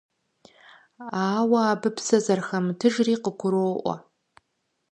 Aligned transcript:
Ауэ 1.25 1.59
абы 1.71 1.89
псэ 1.95 2.17
зэрыхэмытыжри 2.25 3.15
къыгуроӀуэ. 3.23 3.95